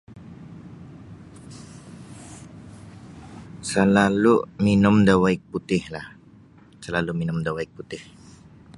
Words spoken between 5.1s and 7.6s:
waig putih lah salalu minum da